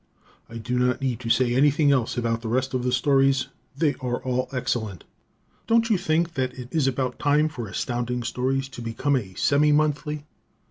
[0.49, 3.93] I do not need to say anything else about the rest of the stories they
[3.99, 5.03] are all excellent.
[5.67, 9.71] Don't you think that it is about time for Astounding Stories to become a semi
[9.71, 10.25] monthly?